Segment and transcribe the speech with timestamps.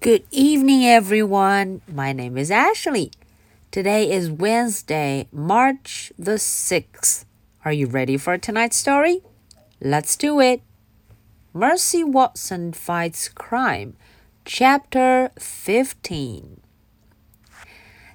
[0.00, 1.80] Good evening, everyone.
[1.86, 3.10] My name is Ashley.
[3.70, 7.24] Today is Wednesday, March the 6th.
[7.64, 9.22] Are you ready for tonight's story?
[9.80, 10.60] Let's do it.
[11.52, 13.96] Mercy Watson Fights Crime,
[14.44, 16.58] Chapter 15.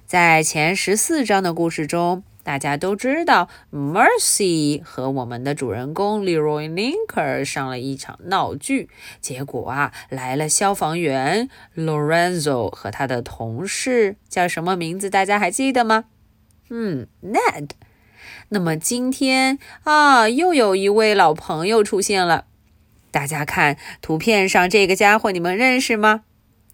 [0.06, 8.87] 在前十四章的故事中， 大家都知道，Mercy 和我们的主人公 Leroy Linker 上了一场闹剧。
[9.19, 15.09] 结果啊，来了消防员 Lorenzo 和他的同事，叫什么名字？
[15.09, 16.05] 大家还记得吗？
[16.69, 17.71] 嗯，Ned。
[18.49, 22.45] 那么今天啊，又有一位老朋友出现了。
[23.09, 26.25] 大家看图片上这个家伙，你们认识吗？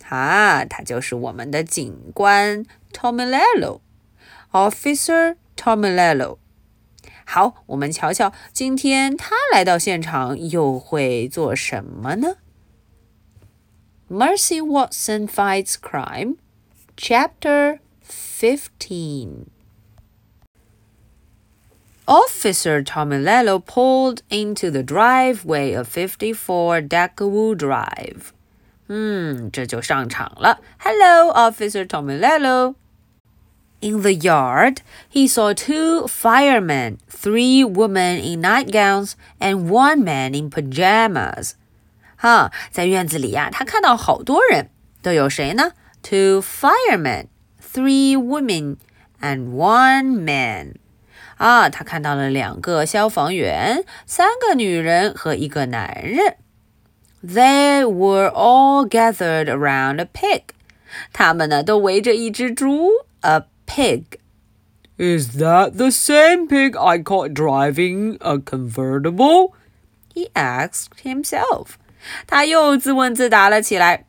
[0.10, 5.38] 啊，他就是我们的警官 Tomilello，Officer。
[5.62, 6.38] Tomilello。
[7.24, 12.38] 好，我们瞧瞧今天他来到现场又会做什么呢
[14.10, 16.38] ？Mercy Watson Fights Crime,
[16.98, 19.46] Chapter Fifteen.
[22.08, 28.32] Officer Tomilello pulled into the driveway of 54 Deckawoo Drive.
[28.88, 30.60] 嗯，这就上场了。
[30.80, 32.76] Hello, Officer Tomilello.
[33.81, 34.79] In the yard,
[35.09, 41.53] he saw two firemen, three women in nightgowns, and one man in pajamas.
[42.17, 44.71] 哈，在院子里呀、啊，他看到好多人，
[45.03, 45.73] 都有谁呢？
[46.03, 47.27] Two firemen,
[47.61, 48.79] three women,
[49.21, 50.77] and one man.
[51.37, 56.37] 啊，他看到了两个消防员，三个女人和一个男人。
[57.23, 60.43] They were all gathered around a pig.
[61.13, 62.89] 他们呢，都围着一只猪，
[63.21, 64.19] a pig.
[64.99, 69.53] Is that the same pig I caught driving a convertible?
[70.15, 71.77] He asked himself.
[72.27, 74.07] 他又自问自答了起来。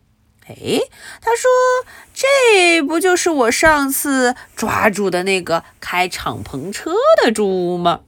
[0.48, 0.80] 哎，
[1.20, 8.02] 他说：“这不就是我上次抓住的那个开敞篷车的猪吗？”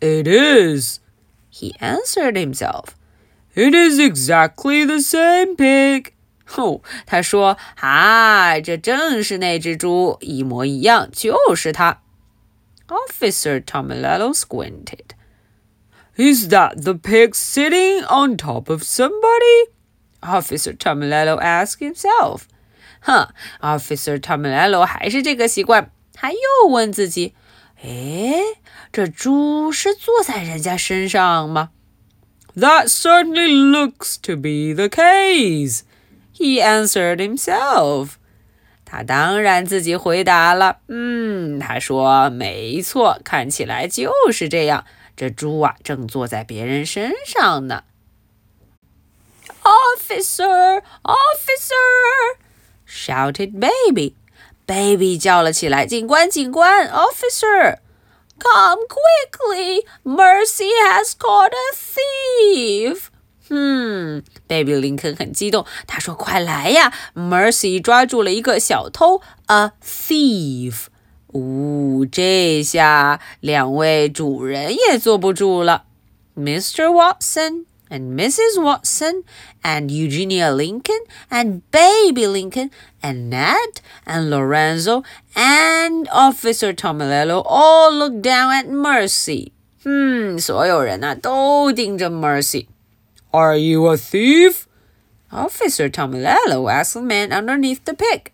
[0.00, 1.00] It is,
[1.52, 2.94] he answered himself.
[3.54, 6.12] It is exactly the same pig.
[6.55, 12.01] 哦，他说：“啊，这正是那只猪，一模一样，就是它。”
[12.87, 15.15] Officer Tomilello squinted.
[16.15, 19.71] Is that the pig sitting on top of somebody?
[20.21, 22.43] Officer Tomilello asked himself.
[23.01, 23.29] 哼
[23.59, 27.33] ，Officer Tomilello 还是这个习惯，他又问自己
[27.83, 28.39] ：“诶，
[28.91, 31.71] 这猪是坐在人家身上吗？”
[32.55, 35.81] That certainly looks to be the case.
[36.34, 38.12] He answered himself.
[38.84, 40.78] 他当然自己回答了。
[40.88, 44.84] 嗯，他说：“没错，看起来就是这样。
[45.16, 47.84] 这猪啊，正坐在别人身上呢。”
[49.62, 52.38] Officer, officer!
[52.86, 54.14] shouted Baby.
[54.66, 56.88] Baby 叫了起来：“警官，警官！
[56.88, 57.78] Officer,
[58.38, 59.84] come quickly!
[60.02, 63.10] Mercy has caught a thief!”
[63.49, 69.71] 嗯，贝比林肯很激动，他说：“快来呀！”Mercy 抓住了一个小偷，a
[76.37, 76.91] Mr.
[76.91, 78.57] Watson and Mrs.
[78.59, 79.23] Watson
[79.61, 85.03] and Eugenia Lincoln and Baby Lincoln and Ned and Lorenzo
[85.35, 89.51] and Officer Tomilello all looked down at Mercy。
[89.83, 92.67] 嗯，所有人呐、啊、都盯着 Mercy。
[93.35, 94.65] are you a thief?
[95.29, 98.31] Officer Tomilello asked the man underneath the pig.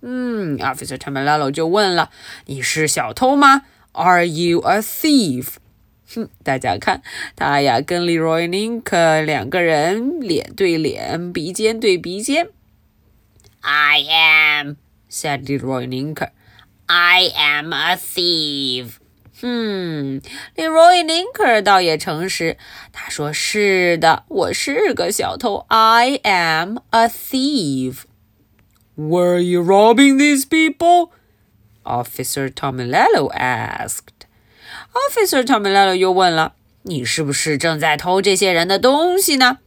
[0.00, 2.10] Hmm, officer Tomilello 就问了
[2.46, 3.62] ：“你是小偷吗
[3.92, 5.54] ？Are you a thief？”
[6.14, 7.02] 哼，大家看，
[7.34, 12.50] 他呀跟 Leroy Nink 两个人脸对脸，鼻尖对鼻尖。
[13.62, 14.76] I am,"
[15.10, 16.28] said Leroy Nink.
[16.86, 19.00] "I am a thief."
[19.42, 20.22] 嗯，
[20.54, 22.56] 令 Roy Linker 倒也诚实，
[22.90, 28.04] 他说：“是的，我是个小偷，I am a thief。”
[28.96, 31.10] Were you robbing these people?
[31.84, 34.24] Officer Tomilello asked.
[34.94, 36.54] Officer Tomilello 又问了
[36.84, 39.58] ：“你是不是正在偷这些人的东西呢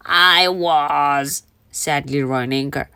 [0.00, 2.88] ？”I was, said Leroy Ninker,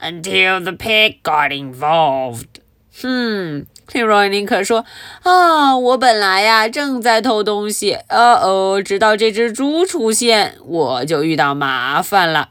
[0.00, 2.60] until the pig got involved.
[3.02, 3.66] 嗯。
[3.92, 4.84] 利罗尼克说
[5.24, 12.50] ：“啊，我本来呀正在偷东西，呃哦，直到这只猪出现，我就遇到麻烦了。”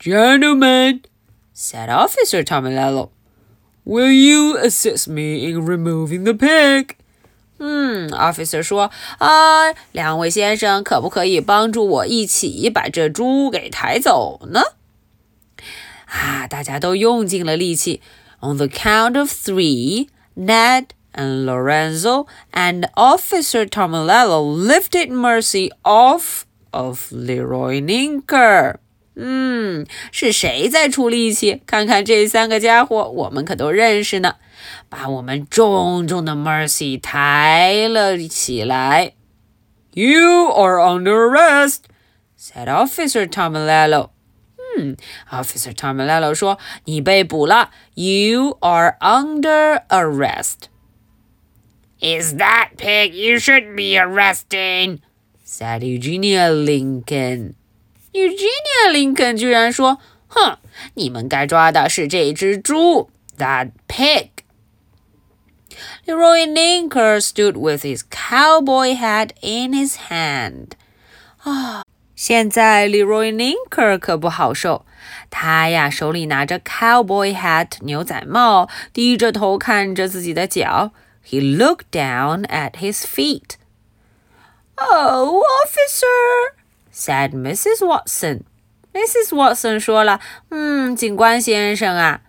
[0.00, 1.02] Gentlemen,
[1.54, 3.10] said Officer Tomilello,
[3.84, 6.96] will you assist me in removing the pig?
[7.58, 14.62] 嗯，officer 说啊，两位先生，可不可以帮助我一起把这猪给抬走呢？
[16.06, 18.00] 啊，大家都用尽了力气。
[18.40, 27.80] On the count of three, Ned and Lorenzo and Officer Tomilello lifted Mercy off of Leroy
[27.80, 28.76] Ninker.
[29.14, 31.60] Hmm, 嗯，是谁在出力气？
[31.66, 34.36] 看看这三个家伙，我们可都认识呢。
[34.88, 39.12] 把我们重重的 Mercy 抬了起来。
[39.92, 41.80] You are under arrest,"
[42.38, 44.08] said Officer Tomilello.
[44.78, 44.96] 嗯
[45.30, 46.34] ，Officer Tomilello
[47.94, 50.68] "You are under arrest。”
[52.00, 55.00] Is that pig you should be arresting?
[55.44, 57.54] said Eugenia Lincoln.
[58.12, 59.98] Eugenia Lincoln 居然说
[60.28, 60.58] ：“哼，
[60.94, 64.28] 你们该抓的是这只猪，that pig。”
[66.06, 70.72] Leroy Ninker stood with his cowboy hat in his hand.
[71.44, 71.82] Ah.
[72.21, 74.85] 现在 Leroy Lincoln 可不好受，
[75.29, 80.91] 他呀手里拿着 cowboy hat 牛仔帽，低着头看着自己的脚。
[81.29, 83.57] He looked down at his feet.
[84.77, 86.53] Oh, officer,
[86.91, 87.85] said Mrs.
[87.85, 88.43] Watson.
[88.93, 89.35] Mrs.
[89.35, 92.21] Watson 说了：“嗯，警官先生啊，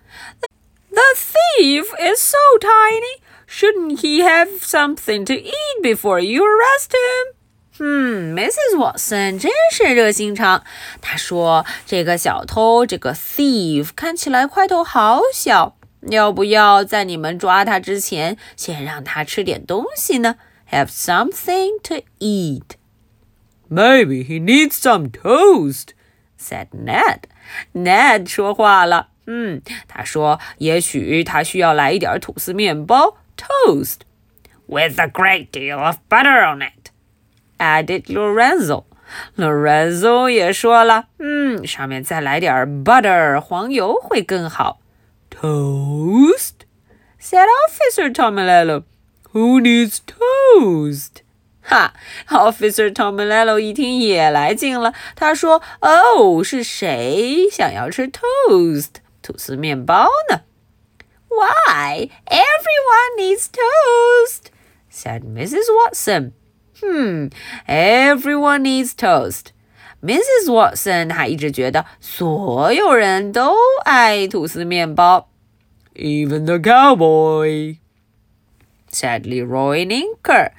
[0.90, 3.22] The thief is so tiny.
[3.48, 7.34] Shouldn't he have something to eat before you arrest him?”
[7.79, 8.77] 嗯，Mrs.
[8.77, 10.63] Watson 真是热心肠。
[11.01, 15.75] 她说：“这个小偷，这个 thief 看起来块头好小，
[16.09, 20.35] 要不要在你们抓他之前，先让他吃点东西呢？”
[20.71, 22.77] have something to eat.
[23.69, 25.89] Maybe he needs some toast,
[26.39, 27.23] said Ned.
[27.73, 33.99] Ned 说话了，嗯，他说，也许他需要来一点吐司面包，toast,
[34.65, 36.82] with a great deal of butter on it,
[37.63, 38.83] added Lorenzo.
[38.83, 38.83] Lorenzo。
[39.37, 44.79] Lorenzo 也说了，嗯，上面再来点 butter 黄油会更好。
[45.29, 46.65] Toast
[47.21, 48.83] said Officer Tomilello.
[49.33, 51.21] Who needs toast?
[51.61, 51.93] 哈
[52.29, 60.41] ，Officer Tomilello 一听也来劲了，他说：“哦，是谁想要吃 toast 吐司面包呢
[61.29, 64.51] ？”Why everyone needs toast?
[64.91, 65.65] said Mrs.
[65.71, 66.31] Watson.
[66.82, 67.30] 嗯，
[67.66, 69.46] everyone needs toast.
[70.00, 70.46] Mrs.
[70.46, 73.52] Watson 还一直觉得所有人都
[73.84, 75.28] 爱吐司面包，
[75.94, 77.78] even the cowboy
[78.90, 80.52] said Leroy Ninker.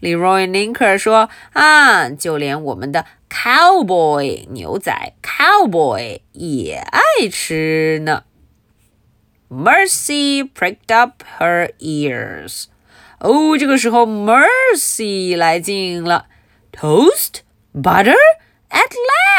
[0.00, 8.24] Leroy Ninker 说：“啊，就连我们的 cowboy 牛仔 cowboy 也爱吃呢。”
[9.50, 12.64] Mercy pricked up her ears.
[13.22, 16.26] 哦，这个时候 Mercy 来劲了。
[16.72, 17.40] Toast,
[17.74, 18.14] butter,
[18.70, 18.92] at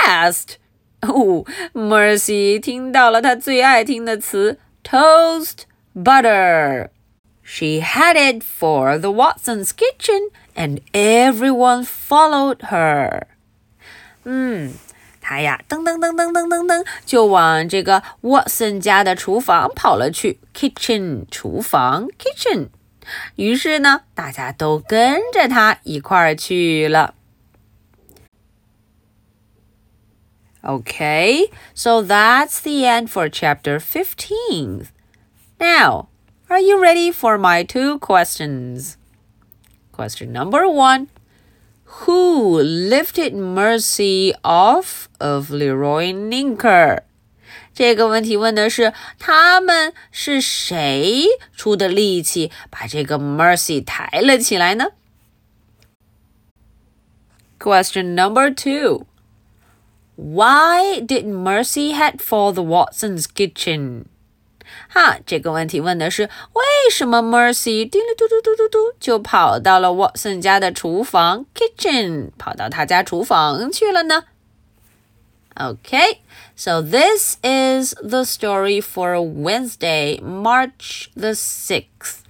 [0.06, 0.56] last.
[1.02, 5.60] 哦，Mercy 听到了她最爱听的词 toast,
[5.96, 13.24] butter。she headed for the Watsons' kitchen, and everyone followed her.
[14.26, 14.74] 嗯，
[15.22, 20.40] 她呀，噔噔噔噔噔噔噔，就往这个 Watson 家的厨房跑了去。
[20.54, 22.68] Kitchen 厨房，kitchen。
[23.36, 27.16] 于是呢，大家都跟着她一块儿去了。
[30.62, 34.88] Okay, so that's the end for chapter 15.
[35.58, 36.10] Now,
[36.50, 38.98] are you ready for my two questions?
[39.94, 41.08] Question number one
[42.06, 47.00] Who lifted Mercy off of Leroy Ninker?
[47.75, 51.27] 这个问题问的是他们是谁
[51.57, 54.93] 出的力气把这个 Mercy 抬了起来呢
[57.59, 59.07] ？Question number two.
[60.17, 64.05] Why did Mercy head for the Watsons' kitchen?
[64.89, 74.25] 哈，这个问题问的是为什么 Mercy 滴哩嘟嘟嘟嘟嘟就跑到了 Watson 家的厨房 kitchen，跑到他家厨房去了呢
[75.61, 76.21] ？Okay,
[76.57, 82.23] so this is the story for Wednesday, March the 6th.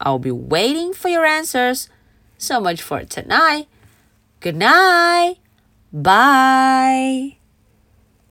[0.00, 1.88] I'll be waiting for your answers.
[2.38, 3.66] So much for tonight.
[4.40, 5.36] Good night.
[5.92, 7.38] Bye.